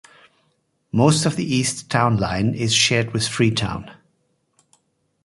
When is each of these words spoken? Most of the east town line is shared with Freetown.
Most 0.91 1.27
of 1.27 1.35
the 1.35 1.43
east 1.45 1.91
town 1.91 2.17
line 2.17 2.55
is 2.55 2.73
shared 2.73 3.13
with 3.13 3.27
Freetown. 3.27 3.91